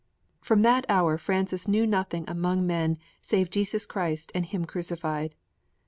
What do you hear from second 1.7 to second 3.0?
nothing among men